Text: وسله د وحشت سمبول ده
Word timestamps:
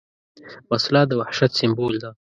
وسله 0.71 1.01
د 1.07 1.11
وحشت 1.19 1.51
سمبول 1.59 1.93
ده 2.03 2.09